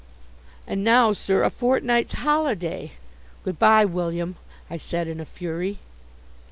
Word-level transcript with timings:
"And, 0.65 0.83
now, 0.83 1.11
sir, 1.11 1.43
a 1.43 1.51
fortnight's 1.51 2.13
holiday!" 2.13 2.93
"Good 3.43 3.59
by, 3.59 3.85
William!" 3.85 4.35
I 4.67 4.77
said, 4.77 5.07
in 5.07 5.19
a 5.19 5.25
fury. 5.25 5.77